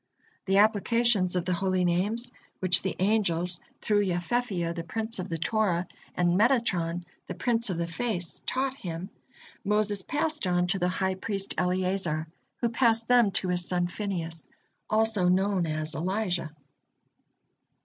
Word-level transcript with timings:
The 0.45 0.57
applications 0.57 1.35
of 1.35 1.45
the 1.45 1.53
Holy 1.53 1.85
Names, 1.85 2.31
which 2.59 2.81
the 2.81 2.95
angels 2.97 3.59
through 3.81 3.99
Yefefiyah, 4.03 4.73
the 4.73 4.83
prince 4.83 5.19
of 5.19 5.29
the 5.29 5.37
Torah, 5.37 5.87
and 6.15 6.29
Metatron, 6.29 7.03
the 7.27 7.35
prince 7.35 7.69
of 7.69 7.77
the 7.77 7.85
Face, 7.85 8.41
taught 8.47 8.73
him, 8.73 9.11
Moses 9.63 10.01
passed 10.01 10.47
on 10.47 10.65
to 10.65 10.79
the 10.79 10.89
high 10.89 11.13
priest 11.13 11.53
Eleazar, 11.55 12.25
who 12.61 12.69
passed 12.69 13.07
them 13.07 13.29
to 13.33 13.49
his 13.49 13.63
son 13.67 13.85
Phinehas, 13.85 14.47
also 14.89 15.27
known 15.27 15.67
as 15.67 15.93
Elijah. 15.93 16.49